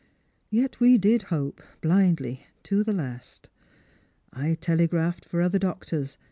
[0.49, 3.49] Yet we did hope— blindly— to the last.
[4.33, 6.17] I telegraphed for other doctors.